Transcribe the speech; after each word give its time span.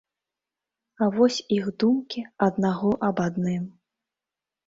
А 1.05 1.09
вось 1.17 1.35
іх 1.57 1.65
думкі 1.83 2.23
аднаго 2.47 2.91
аб 3.09 3.17
адным. 3.27 3.63